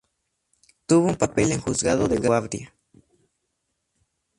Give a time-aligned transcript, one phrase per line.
[0.87, 2.73] Tuvo un papel en Juzgado de guardia.